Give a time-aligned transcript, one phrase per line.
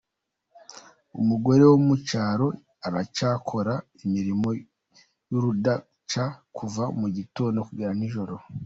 [1.19, 2.47] Umugore wo mu cyaro
[2.87, 3.73] aracyakora
[4.03, 4.49] imirimo
[5.29, 6.25] y’urudaca
[6.57, 8.35] kuva mu gitondo kugera nijoro.